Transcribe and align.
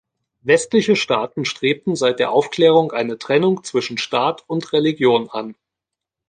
Westliche 0.41 0.95
Staaten 0.95 1.45
strebten 1.45 1.95
seit 1.95 2.17
der 2.17 2.31
Aufklärung 2.31 2.91
eine 2.91 3.19
Trennung 3.19 3.63
zwischen 3.63 3.99
Staat 3.99 4.43
und 4.49 4.73
Religion 4.73 5.29
an. 5.29 5.55